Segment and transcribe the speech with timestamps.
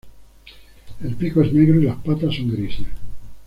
[1.03, 2.87] El pico es negro y las patas son grises.